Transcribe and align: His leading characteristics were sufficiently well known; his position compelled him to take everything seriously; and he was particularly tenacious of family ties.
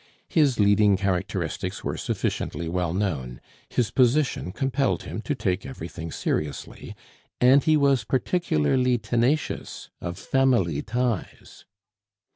His 0.29 0.59
leading 0.59 0.97
characteristics 0.97 1.83
were 1.83 1.95
sufficiently 1.95 2.67
well 2.67 2.91
known; 2.91 3.39
his 3.69 3.91
position 3.91 4.51
compelled 4.51 5.03
him 5.03 5.21
to 5.21 5.35
take 5.35 5.63
everything 5.63 6.11
seriously; 6.11 6.95
and 7.39 7.63
he 7.63 7.77
was 7.77 8.03
particularly 8.03 8.97
tenacious 8.97 9.91
of 10.01 10.17
family 10.17 10.81
ties. 10.81 11.65